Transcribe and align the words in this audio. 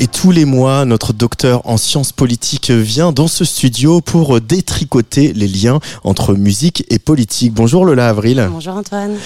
Et 0.00 0.06
tous 0.06 0.30
les 0.30 0.44
mois, 0.44 0.84
notre 0.84 1.12
docteur 1.12 1.60
en 1.64 1.76
sciences 1.76 2.12
politiques 2.12 2.70
vient 2.70 3.10
dans 3.10 3.26
ce 3.26 3.44
studio 3.44 4.00
pour 4.00 4.40
détricoter 4.40 5.32
les 5.32 5.48
liens 5.48 5.80
entre 6.04 6.34
musique 6.34 6.84
et 6.88 7.00
politique. 7.00 7.52
Bonjour 7.52 7.84
Lola 7.84 8.08
Avril. 8.08 8.48
Bonjour 8.48 8.74
Antoine. 8.74 9.16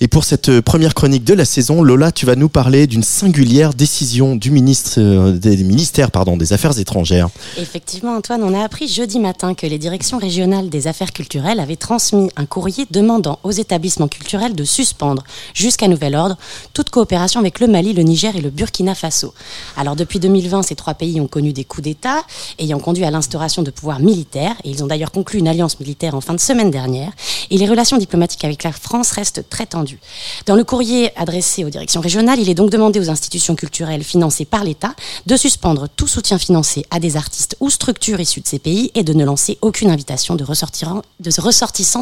Et 0.00 0.06
pour 0.06 0.22
cette 0.22 0.60
première 0.60 0.94
chronique 0.94 1.24
de 1.24 1.34
la 1.34 1.44
saison, 1.44 1.82
Lola, 1.82 2.12
tu 2.12 2.26
vas 2.26 2.36
nous 2.36 2.48
parler 2.48 2.86
d'une 2.86 3.02
singulière 3.02 3.74
décision 3.74 4.36
du 4.36 4.52
ministre 4.52 5.00
euh, 5.00 5.32
des 5.32 5.56
ministères 5.64 6.12
pardon, 6.12 6.36
des 6.36 6.52
Affaires 6.52 6.78
étrangères. 6.78 7.28
Effectivement 7.58 8.14
Antoine, 8.14 8.44
on 8.44 8.54
a 8.54 8.62
appris 8.62 8.86
jeudi 8.86 9.18
matin 9.18 9.54
que 9.54 9.66
les 9.66 9.78
directions 9.78 10.18
régionales 10.18 10.68
des 10.68 10.86
affaires 10.86 11.12
culturelles 11.12 11.58
avaient 11.58 11.74
transmis 11.74 12.30
un 12.36 12.46
courrier 12.46 12.86
demandant 12.92 13.40
aux 13.42 13.50
établissements 13.50 14.06
culturels 14.06 14.54
de 14.54 14.62
suspendre 14.62 15.24
jusqu'à 15.54 15.88
nouvel 15.88 16.14
ordre 16.14 16.36
toute 16.72 16.90
coopération 16.90 17.40
avec 17.40 17.58
le 17.58 17.66
Mali, 17.66 17.94
le 17.94 18.04
Niger 18.04 18.36
et 18.36 18.40
le 18.40 18.50
Burkina 18.50 18.94
Faso. 18.94 19.34
Alors 19.76 19.96
depuis 19.96 20.19
2020, 20.20 20.62
ces 20.62 20.74
trois 20.74 20.94
pays 20.94 21.20
ont 21.20 21.26
connu 21.26 21.52
des 21.52 21.64
coups 21.64 21.84
d'État 21.84 22.22
ayant 22.58 22.78
conduit 22.78 23.04
à 23.04 23.10
l'instauration 23.10 23.62
de 23.62 23.70
pouvoirs 23.70 24.00
militaires. 24.00 24.54
Et 24.64 24.70
ils 24.70 24.84
ont 24.84 24.86
d'ailleurs 24.86 25.10
conclu 25.10 25.38
une 25.38 25.48
alliance 25.48 25.80
militaire 25.80 26.14
en 26.14 26.20
fin 26.20 26.34
de 26.34 26.40
semaine 26.40 26.70
dernière. 26.70 27.10
Et 27.50 27.58
les 27.58 27.66
relations 27.68 27.96
diplomatiques 27.96 28.44
avec 28.44 28.62
la 28.62 28.72
France 28.72 29.10
restent 29.12 29.48
très 29.48 29.66
tendues. 29.66 29.98
Dans 30.46 30.54
le 30.54 30.64
courrier 30.64 31.10
adressé 31.16 31.64
aux 31.64 31.70
directions 31.70 32.00
régionales, 32.00 32.38
il 32.38 32.48
est 32.48 32.54
donc 32.54 32.70
demandé 32.70 33.00
aux 33.00 33.10
institutions 33.10 33.56
culturelles 33.56 34.04
financées 34.04 34.44
par 34.44 34.64
l'État 34.64 34.94
de 35.26 35.36
suspendre 35.36 35.88
tout 35.96 36.06
soutien 36.06 36.38
financier 36.38 36.84
à 36.90 37.00
des 37.00 37.16
artistes 37.16 37.56
ou 37.60 37.70
structures 37.70 38.20
issues 38.20 38.40
de 38.40 38.46
ces 38.46 38.58
pays 38.58 38.90
et 38.94 39.02
de 39.02 39.12
ne 39.12 39.24
lancer 39.24 39.58
aucune 39.62 39.90
invitation 39.90 40.36
de 40.36 40.44
ressortissants 40.44 41.02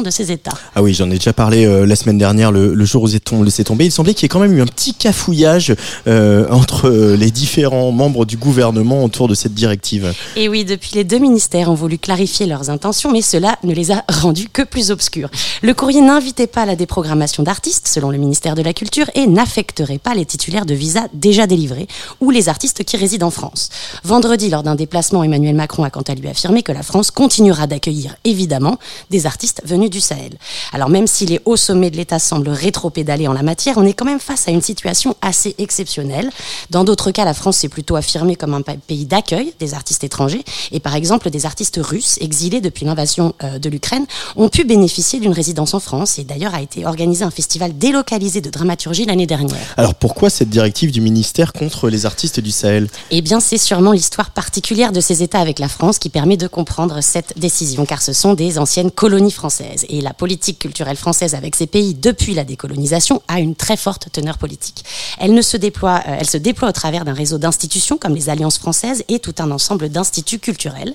de, 0.01 0.09
ces 0.09 0.31
États. 0.31 0.51
Ah 0.75 0.81
oui, 0.81 0.93
j'en 0.93 1.09
ai 1.09 1.15
déjà 1.15 1.33
parlé 1.33 1.65
euh, 1.65 1.85
la 1.85 1.95
semaine 1.95 2.17
dernière, 2.17 2.51
le, 2.51 2.73
le 2.73 2.85
jour 2.85 3.03
où 3.03 3.07
on 3.31 3.43
laissé 3.43 3.63
tomber. 3.63 3.85
Il 3.85 3.91
semblait 3.91 4.13
qu'il 4.13 4.23
y 4.23 4.25
ait 4.25 4.29
quand 4.29 4.39
même 4.39 4.55
eu 4.55 4.61
un 4.61 4.65
petit 4.65 4.93
cafouillage 4.93 5.75
euh, 6.07 6.47
entre 6.49 6.89
euh, 6.89 7.15
les 7.15 7.31
différents 7.31 7.91
membres 7.91 8.08
du 8.25 8.37
gouvernement 8.37 9.03
autour 9.03 9.27
de 9.27 9.33
cette 9.33 9.53
directive. 9.53 10.13
Et 10.35 10.49
oui, 10.49 10.65
depuis 10.65 10.91
les 10.95 11.03
deux 11.03 11.19
ministères 11.19 11.69
ont 11.69 11.75
voulu 11.75 11.97
clarifier 11.97 12.45
leurs 12.45 12.69
intentions, 12.69 13.11
mais 13.11 13.21
cela 13.21 13.57
ne 13.63 13.73
les 13.73 13.91
a 13.91 14.03
rendus 14.09 14.49
que 14.49 14.61
plus 14.61 14.91
obscurs. 14.91 15.29
Le 15.61 15.73
courrier 15.73 16.01
n'invitait 16.01 16.47
pas 16.47 16.63
à 16.63 16.65
la 16.65 16.75
déprogrammation 16.75 17.43
d'artistes, 17.43 17.87
selon 17.87 18.09
le 18.09 18.17
ministère 18.17 18.55
de 18.55 18.61
la 18.61 18.73
Culture, 18.73 19.09
et 19.15 19.27
n'affecterait 19.27 19.97
pas 19.97 20.15
les 20.15 20.25
titulaires 20.25 20.65
de 20.65 20.73
visas 20.73 21.07
déjà 21.13 21.47
délivrés 21.47 21.87
ou 22.19 22.31
les 22.31 22.49
artistes 22.49 22.83
qui 22.83 22.97
résident 22.97 23.27
en 23.27 23.31
France. 23.31 23.69
Vendredi, 24.03 24.49
lors 24.49 24.63
d'un 24.63 24.75
déplacement, 24.75 25.23
Emmanuel 25.23 25.55
Macron 25.55 25.83
a 25.83 25.89
quant 25.89 26.01
à 26.01 26.15
lui 26.15 26.27
affirmé 26.27 26.63
que 26.63 26.71
la 26.71 26.83
France 26.83 27.11
continuera 27.11 27.67
d'accueillir, 27.67 28.15
évidemment, 28.23 28.77
des 29.09 29.25
artistes 29.25 29.61
venus 29.65 29.89
du 29.89 29.99
Sahel. 29.99 30.37
Alors 30.73 30.89
même 30.89 31.07
si 31.07 31.25
les 31.25 31.39
hauts 31.45 31.57
sommets 31.57 31.91
de 31.91 31.97
l'État 31.97 32.19
semblent 32.19 32.49
rétro-pédaler 32.49 33.27
en 33.27 33.33
la 33.33 33.43
matière, 33.43 33.77
on 33.77 33.85
est 33.85 33.93
quand 33.93 34.05
même 34.05 34.19
face 34.19 34.47
à 34.47 34.51
une 34.51 34.61
situation 34.61 35.15
assez 35.21 35.55
exceptionnelle. 35.57 36.29
Dans 36.69 36.83
d'autres 36.83 37.11
cas, 37.11 37.25
la 37.25 37.33
France 37.33 37.57
s'est 37.57 37.69
plutôt 37.69 37.95
affirmé 37.99 38.35
comme 38.35 38.53
un 38.53 38.61
pays 38.61 39.05
d'accueil 39.05 39.53
des 39.59 39.73
artistes 39.73 40.03
étrangers. 40.03 40.43
Et 40.71 40.79
par 40.79 40.95
exemple, 40.95 41.29
des 41.29 41.45
artistes 41.45 41.79
russes 41.81 42.17
exilés 42.19 42.61
depuis 42.61 42.85
l'invasion 42.85 43.33
euh, 43.43 43.59
de 43.59 43.69
l'Ukraine 43.69 44.05
ont 44.35 44.49
pu 44.49 44.63
bénéficier 44.63 45.19
d'une 45.19 45.31
résidence 45.31 45.73
en 45.73 45.79
France. 45.79 46.17
Et 46.17 46.23
d'ailleurs, 46.23 46.55
a 46.55 46.61
été 46.61 46.85
organisé 46.85 47.23
un 47.23 47.31
festival 47.31 47.77
délocalisé 47.77 48.41
de 48.41 48.49
dramaturgie 48.49 49.05
l'année 49.05 49.27
dernière. 49.27 49.57
Alors 49.77 49.95
pourquoi 49.95 50.29
cette 50.29 50.49
directive 50.49 50.91
du 50.91 51.01
ministère 51.01 51.53
contre 51.53 51.89
les 51.89 52.05
artistes 52.05 52.39
du 52.39 52.51
Sahel? 52.51 52.87
Eh 53.11 53.21
bien, 53.21 53.39
c'est 53.39 53.57
sûrement 53.57 53.91
l'histoire 53.91 54.31
particulière 54.31 54.91
de 54.91 55.01
ces 55.01 55.23
États 55.23 55.39
avec 55.39 55.59
la 55.59 55.67
France 55.67 55.99
qui 55.99 56.09
permet 56.09 56.37
de 56.37 56.47
comprendre 56.47 57.01
cette 57.01 57.37
décision, 57.37 57.85
car 57.85 58.01
ce 58.01 58.13
sont 58.13 58.33
des 58.33 58.57
anciennes 58.57 58.91
colonies 58.91 59.31
françaises. 59.31 59.85
Et 59.89 60.01
la 60.01 60.13
politique 60.13 60.59
culturelle 60.59 60.97
française 60.97 61.35
avec 61.35 61.55
ces 61.55 61.67
pays 61.67 61.93
depuis 61.93 62.33
la 62.33 62.43
décolonisation 62.43 63.21
a 63.27 63.39
une 63.39 63.55
très 63.55 63.77
forte 63.77 64.11
teneur 64.11 64.37
politique. 64.37 64.83
Elle, 65.19 65.33
ne 65.33 65.41
se, 65.41 65.57
déploie, 65.57 66.01
euh, 66.07 66.17
elle 66.19 66.29
se 66.29 66.37
déploie 66.37 66.69
au 66.69 66.73
travers 66.73 67.05
d'un 67.05 67.13
réseau 67.13 67.37
d'institutions 67.37 67.88
comme 67.97 68.15
les 68.15 68.29
alliances 68.29 68.57
françaises 68.57 69.03
et 69.07 69.19
tout 69.19 69.35
un 69.39 69.51
ensemble 69.51 69.89
d'instituts 69.89 70.39
culturels. 70.39 70.93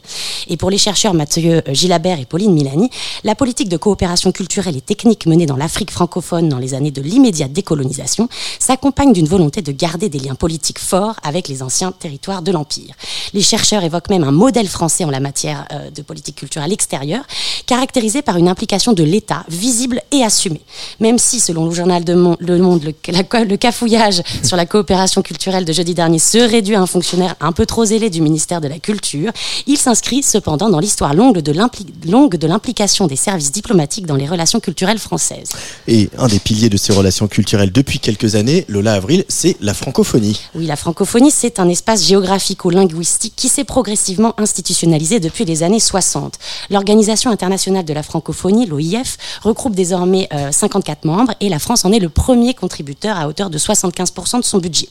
Et 0.49 0.57
pour 0.57 0.71
les 0.71 0.79
chercheurs 0.79 1.15
Mathieu 1.15 1.63
Gilabert 1.69 2.19
et 2.19 2.25
Pauline 2.25 2.53
Milani, 2.53 2.91
la 3.25 3.35
politique 3.35 3.69
de 3.69 3.77
coopération 3.77 4.33
culturelle 4.33 4.77
et 4.77 4.81
technique 4.81 5.27
menée 5.27 5.47
dans 5.47 5.57
l'Afrique 5.57 5.91
francophone 5.91 6.49
dans 6.49 6.59
les 6.59 6.75
années 6.75 6.91
de 6.91 7.03
l'immédiate 7.03 7.53
décolonisation 7.53 8.29
s'accompagne 8.59 9.13
d'une 9.13 9.27
volonté 9.27 9.63
de 9.63 9.73
garder 9.73 10.09
des 10.09 10.19
liens 10.19 10.35
politiques 10.35 10.79
forts 10.79 11.17
avec 11.23 11.49
les 11.49 11.63
anciens 11.63 11.93
territoires 11.93 12.43
de 12.43 12.53
l'Empire. 12.53 12.95
Les 13.33 13.43
chercheurs 13.43 13.83
évoquent 13.83 14.11
même 14.11 14.25
un 14.25 14.33
modèle 14.33 14.69
français 14.69 15.05
en 15.05 15.11
la 15.11 15.21
matière 15.21 15.67
euh, 15.73 15.91
de 15.91 16.03
politique 16.03 16.37
culturelle 16.37 16.73
extérieure, 16.73 17.25
caractérisé 17.67 18.23
par 18.23 18.37
une 18.37 18.49
implication 18.49 18.93
de 18.93 19.03
l'État 19.03 19.45
visible 19.49 20.03
et 20.13 20.23
assumée. 20.23 20.61
Même 21.01 21.19
si, 21.19 21.41
selon 21.41 21.67
le 21.67 21.73
journal 21.73 22.05
de 22.05 22.13
Le 22.39 22.59
Monde, 22.59 22.85
le, 22.85 23.45
le 23.45 23.57
cafouillage 23.57 24.23
sur 24.43 24.57
la 24.57 24.67
coopération 24.67 25.23
culturelle 25.23 25.65
de 25.65 25.73
jeudi 25.73 25.95
dernier 25.95 26.19
se 26.19 26.39
réduit 26.39 26.77
à 26.77 26.83
un 26.85 26.87
fonctionnaire 26.87 27.35
un 27.41 27.53
peu 27.53 27.65
trop 27.67 27.87
zélé 27.87 28.11
du 28.11 28.21
ministère 28.21 28.61
de 28.61 28.69
la 28.69 28.79
Culture, 28.79 29.33
il 29.67 29.79
s'inscrit 29.79 30.23
cependant 30.23 30.69
dans 30.69 30.79
l'histoire 30.79 31.15
longue 31.15 31.41
de 31.41 32.47
l'implication 32.47 33.07
des 33.07 33.17
services 33.17 33.53
diplomatiques 33.53 34.07
dans 34.07 34.17
les 34.17 34.27
relations 34.27 34.61
culturelles 34.61 34.99
françaises. 34.99 35.49
Et 35.89 36.11
un 36.19 36.29
des 36.29 36.39
piliers 36.39 36.69
de 36.69 36.77
ces 36.77 36.93
relations 36.93 37.27
culturelles 37.27 37.73
depuis 37.73 37.99
quelques 37.99 38.35
années, 38.35 38.67
Lola 38.69 38.93
Avril, 38.95 39.25
c'est 39.29 39.57
la 39.61 39.73
francophonie. 39.73 40.41
Oui, 40.55 40.67
la 40.67 40.77
francophonie, 40.77 41.31
c'est 41.31 41.59
un 41.59 41.69
espace 41.71 42.07
géographique 42.07 42.65
ou 42.67 42.71
linguistique 42.71 43.33
qui 43.35 43.49
s'est 43.49 43.65
progressivement 43.65 44.35
institutionnalisé 44.39 45.21
depuis 45.21 45.47
les 45.47 45.63
années 45.63 45.81
60. 45.81 46.39
L'Organisation 46.69 47.31
internationale 47.31 47.85
de 47.87 47.95
la 47.95 48.03
francophonie, 48.03 48.67
l'OIF, 48.67 49.17
regroupe 49.43 49.75
désormais 49.75 50.29
54 50.51 50.99
euh, 51.05 51.09
membres 51.09 51.35
et 51.41 51.49
la 51.49 51.59
France 51.59 51.87
en 51.87 51.93
est 51.93 51.99
le 51.99 52.11
premier 52.11 52.53
contributeur 52.53 53.17
à 53.17 53.27
hauteur 53.27 53.49
de 53.49 53.59
75% 53.59 54.41
de 54.41 54.45
son 54.45 54.59
budget. 54.59 54.89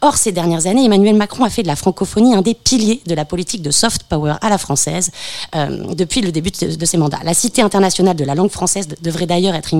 Or, 0.00 0.16
ces 0.16 0.32
dernières 0.32 0.66
années, 0.66 0.84
Emmanuel 0.84 1.16
Macron 1.16 1.23
a 1.44 1.50
fait 1.50 1.62
de 1.62 1.68
la 1.68 1.76
francophonie 1.76 2.34
un 2.34 2.42
des 2.42 2.54
piliers 2.54 3.00
de 3.06 3.14
la 3.14 3.24
politique 3.24 3.62
de 3.62 3.70
soft 3.70 4.04
power 4.04 4.34
à 4.40 4.48
la 4.48 4.58
française 4.58 5.10
euh, 5.54 5.94
depuis 5.94 6.20
le 6.20 6.32
début 6.32 6.50
de, 6.50 6.84
ses 6.84 6.96
mandats. 6.96 7.20
La 7.24 7.34
Cité 7.34 7.62
internationale 7.62 8.16
de 8.16 8.24
la 8.24 8.34
langue 8.34 8.50
française 8.50 8.88
devrait 9.02 9.26
d'ailleurs 9.26 9.54
être 9.54 9.74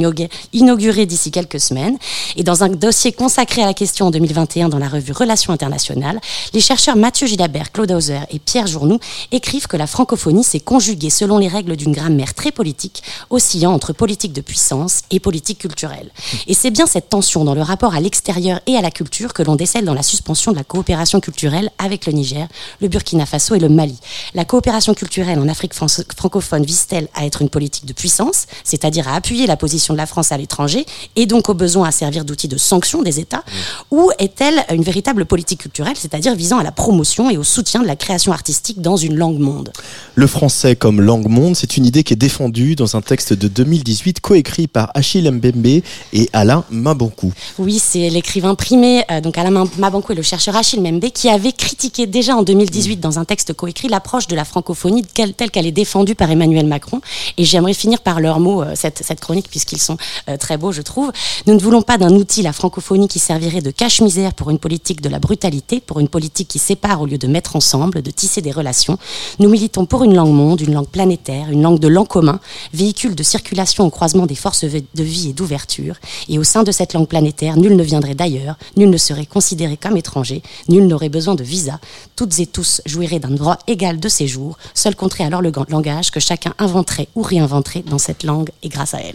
inaugurée 0.52 1.06
d'ici 1.06 1.30
quelques 1.30 1.60
semaines. 1.60 1.96
Et 2.36 2.42
dans 2.42 2.64
un 2.64 2.68
dossier 2.68 3.12
consacré 3.12 3.62
à 3.62 3.66
la 3.66 3.74
question 3.74 4.06
en 4.06 4.10
2021 4.10 4.68
dans 4.68 4.78
la 4.78 4.88
revue 4.88 5.12
Relations 5.12 5.52
internationales, 5.52 6.20
les 6.52 6.60
chercheurs 6.60 6.96
Mathieu 6.96 7.26
Gilabert, 7.26 7.72
Claude 7.72 7.92
Hauser 7.92 8.20
et 8.30 8.38
Pierre 8.38 8.66
Journoux 8.66 8.98
écrivent 9.32 9.66
que 9.66 9.76
la 9.76 9.86
francophonie 9.86 10.44
s'est 10.44 10.60
conjuguée 10.60 11.10
selon 11.10 11.38
les 11.38 11.48
règles 11.48 11.76
d'une 11.76 11.92
grammaire 11.92 12.34
très 12.34 12.52
politique, 12.52 13.02
oscillant 13.30 13.72
entre 13.72 13.92
politique 13.92 14.32
de 14.32 14.40
puissance 14.40 15.02
et 15.10 15.20
politique 15.20 15.58
culturelle. 15.58 16.10
Et 16.46 16.54
c'est 16.54 16.70
bien 16.70 16.86
cette 16.86 17.08
tension 17.08 17.44
dans 17.44 17.54
le 17.54 17.62
rapport 17.62 17.94
à 17.94 18.00
l'extérieur 18.00 18.60
et 18.66 18.76
à 18.76 18.80
la 18.80 18.90
culture 18.90 19.32
que 19.32 19.42
l'on 19.42 19.56
décèle 19.56 19.84
dans 19.84 19.94
la 19.94 20.02
suspension 20.02 20.52
de 20.52 20.56
la 20.56 20.64
coopération 20.64 21.20
culturelle 21.20 21.33
avec 21.78 22.06
le 22.06 22.12
Niger, 22.12 22.46
le 22.80 22.88
Burkina 22.88 23.26
Faso 23.26 23.54
et 23.54 23.58
le 23.58 23.68
Mali. 23.68 23.98
La 24.34 24.44
coopération 24.44 24.94
culturelle 24.94 25.38
en 25.38 25.48
Afrique 25.48 25.74
francophone 25.74 26.64
vise-t-elle 26.64 27.08
à 27.14 27.26
être 27.26 27.42
une 27.42 27.48
politique 27.48 27.86
de 27.86 27.92
puissance, 27.92 28.46
c'est-à-dire 28.62 29.08
à 29.08 29.14
appuyer 29.14 29.46
la 29.46 29.56
position 29.56 29.94
de 29.94 29.98
la 29.98 30.06
France 30.06 30.32
à 30.32 30.36
l'étranger 30.36 30.86
et 31.16 31.26
donc 31.26 31.48
au 31.48 31.54
besoin 31.54 31.88
à 31.88 31.92
servir 31.92 32.24
d'outil 32.24 32.48
de 32.48 32.56
sanction 32.56 33.02
des 33.02 33.20
États, 33.20 33.44
ou 33.90 34.10
est-elle 34.18 34.64
une 34.72 34.82
véritable 34.82 35.26
politique 35.26 35.60
culturelle, 35.60 35.96
c'est-à-dire 35.98 36.34
visant 36.34 36.58
à 36.58 36.62
la 36.62 36.72
promotion 36.72 37.30
et 37.30 37.36
au 37.36 37.44
soutien 37.44 37.82
de 37.82 37.86
la 37.86 37.96
création 37.96 38.32
artistique 38.32 38.80
dans 38.80 38.96
une 38.96 39.16
langue 39.16 39.38
monde? 39.38 39.72
Le 40.14 40.26
français 40.26 40.76
comme 40.76 41.00
langue 41.00 41.28
monde, 41.28 41.56
c'est 41.56 41.76
une 41.76 41.86
idée 41.86 42.04
qui 42.04 42.12
est 42.12 42.16
défendue 42.16 42.76
dans 42.76 42.96
un 42.96 43.02
texte 43.02 43.32
de 43.32 43.48
2018 43.48 44.20
coécrit 44.20 44.66
par 44.66 44.90
Achille 44.94 45.30
Mbembe 45.30 45.82
et 46.12 46.30
Alain 46.32 46.64
Mabankou. 46.70 47.32
Oui, 47.58 47.78
c'est 47.78 48.08
l'écrivain 48.10 48.54
primé, 48.54 49.04
euh, 49.10 49.20
donc 49.20 49.36
Alain 49.38 49.66
Mabankou 49.78 50.12
et 50.12 50.16
le 50.16 50.22
chercheur 50.22 50.56
Achille 50.56 50.80
Mbembe, 50.80 51.10
qui 51.10 51.23
avait 51.28 51.52
critiqué 51.52 52.06
déjà 52.06 52.36
en 52.36 52.42
2018 52.42 52.98
dans 52.98 53.18
un 53.18 53.24
texte 53.24 53.52
coécrit 53.52 53.88
l'approche 53.88 54.26
de 54.26 54.36
la 54.36 54.44
francophonie 54.44 55.02
telle 55.02 55.50
qu'elle 55.50 55.66
est 55.66 55.72
défendue 55.72 56.14
par 56.14 56.30
Emmanuel 56.30 56.66
Macron. 56.66 57.00
Et 57.36 57.44
j'aimerais 57.44 57.74
finir 57.74 58.00
par 58.00 58.20
leurs 58.20 58.40
mots, 58.40 58.62
euh, 58.62 58.72
cette, 58.74 59.02
cette 59.04 59.20
chronique, 59.20 59.48
puisqu'ils 59.48 59.80
sont 59.80 59.96
euh, 60.28 60.36
très 60.36 60.56
beaux, 60.56 60.72
je 60.72 60.82
trouve. 60.82 61.12
Nous 61.46 61.54
ne 61.54 61.60
voulons 61.60 61.82
pas 61.82 61.98
d'un 61.98 62.12
outil, 62.14 62.42
la 62.42 62.52
francophonie, 62.52 63.08
qui 63.08 63.18
servirait 63.18 63.60
de 63.60 63.70
cache-misère 63.70 64.34
pour 64.34 64.50
une 64.50 64.58
politique 64.58 65.00
de 65.00 65.08
la 65.08 65.18
brutalité, 65.18 65.80
pour 65.80 66.00
une 66.00 66.08
politique 66.08 66.48
qui 66.48 66.58
sépare 66.58 67.00
au 67.00 67.06
lieu 67.06 67.18
de 67.18 67.26
mettre 67.26 67.56
ensemble, 67.56 68.02
de 68.02 68.10
tisser 68.10 68.40
des 68.40 68.52
relations. 68.52 68.98
Nous 69.38 69.48
militons 69.48 69.86
pour 69.86 70.04
une 70.04 70.14
langue 70.14 70.32
monde, 70.32 70.60
une 70.60 70.74
langue 70.74 70.88
planétaire, 70.88 71.50
une 71.50 71.62
langue 71.62 71.78
de 71.78 71.88
l'en 71.88 72.04
commun, 72.04 72.40
véhicule 72.72 73.14
de 73.14 73.22
circulation 73.22 73.84
au 73.86 73.90
croisement 73.90 74.26
des 74.26 74.34
forces 74.34 74.64
de 74.64 75.02
vie 75.02 75.30
et 75.30 75.32
d'ouverture. 75.32 75.96
Et 76.28 76.38
au 76.38 76.44
sein 76.44 76.62
de 76.62 76.72
cette 76.72 76.92
langue 76.92 77.08
planétaire, 77.08 77.56
nul 77.56 77.76
ne 77.76 77.82
viendrait 77.82 78.14
d'ailleurs, 78.14 78.56
nul 78.76 78.90
ne 78.90 78.96
serait 78.96 79.26
considéré 79.26 79.76
comme 79.76 79.96
étranger, 79.96 80.42
nul 80.68 80.86
n'aurait 80.86 81.08
besoin 81.14 81.36
de 81.36 81.44
visa. 81.44 81.78
Toutes 82.16 82.36
et 82.40 82.46
tous 82.46 82.82
jouiraient 82.86 83.20
d'un 83.20 83.30
droit 83.30 83.58
égal 83.68 84.00
de 84.00 84.08
séjour, 84.08 84.58
seul 84.74 84.94
compterait 84.96 85.24
alors 85.24 85.42
le 85.42 85.52
langage 85.68 86.10
que 86.10 86.20
chacun 86.20 86.52
inventerait 86.58 87.08
ou 87.14 87.22
réinventerait 87.22 87.84
dans 87.86 87.98
cette 87.98 88.24
langue 88.24 88.50
et 88.64 88.68
grâce 88.68 88.94
à 88.94 89.00
elle. 89.00 89.14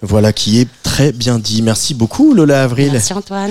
Voilà 0.00 0.32
qui 0.32 0.60
est 0.60 0.68
très 0.84 1.10
bien 1.10 1.38
dit. 1.38 1.62
Merci 1.62 1.94
beaucoup 1.94 2.34
Lola 2.34 2.62
Avril. 2.62 2.92
Merci 2.92 3.12
Antoine. 3.14 3.50